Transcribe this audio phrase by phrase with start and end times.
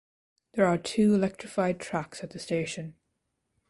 [0.53, 2.95] There are two electrified tracks at the station.